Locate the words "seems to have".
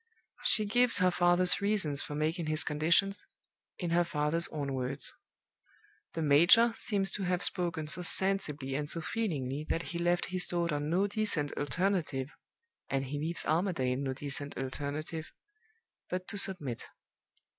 6.75-7.43